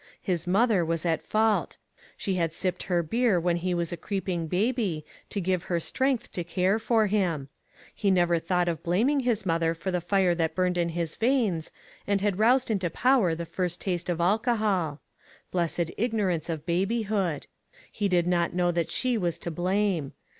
His 0.19 0.47
mother 0.47 0.83
was 0.83 1.05
at 1.05 1.21
fault. 1.21 1.77
She 2.17 2.33
had 2.33 2.55
sipped 2.55 2.81
her 2.89 3.03
beer 3.03 3.39
when 3.39 3.57
he 3.57 3.75
was 3.75 3.93
a 3.93 3.95
creeping 3.97 4.47
baby, 4.47 5.05
to 5.29 5.39
give 5.39 5.65
her 5.65 5.79
strength 5.79 6.31
to 6.31 6.43
care 6.43 6.79
for 6.79 7.05
him. 7.05 7.49
He 7.93 8.09
never 8.09 8.39
thought 8.39 8.67
of 8.67 8.81
blam 8.81 9.09
ing 9.09 9.19
his 9.19 9.45
mother 9.45 9.75
for 9.75 9.91
the 9.91 10.01
fire 10.01 10.33
that 10.33 10.55
burned 10.55 10.75
in 10.79 10.89
his 10.89 11.15
veins, 11.15 11.69
and 12.07 12.19
had 12.19 12.39
roused 12.39 12.71
into 12.71 12.89
power 12.89 13.27
with 13.29 13.37
the 13.37 13.45
first 13.45 13.79
taste 13.79 14.09
of 14.09 14.19
alcohol. 14.19 15.01
Blessed 15.51 15.91
ignorance 15.99 16.49
of 16.49 16.65
babyhood! 16.65 17.45
he 17.91 18.07
did 18.07 18.25
not 18.25 18.55
know 18.55 18.71
that 18.71 18.89
she 18.89 19.19
was 19.19 19.37
to 19.37 19.51
blame. 19.51 20.13